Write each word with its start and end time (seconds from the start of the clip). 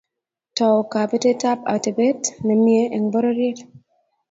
Tou 0.57 0.79
kabetetab 0.91 1.59
atebet 1.75 2.21
ne 2.45 2.53
mie 2.63 2.83
eng 2.95 3.07
pororiet 3.11 3.59